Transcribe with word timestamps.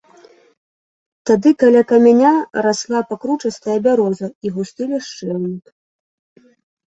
Тады 1.29 1.49
каля 1.63 1.81
каменя 1.91 2.31
расла 2.67 3.01
пакручастая 3.11 3.75
бяроза 3.87 4.27
і 4.47 4.53
густы 4.55 4.83
ляшчэўнік. 4.95 5.65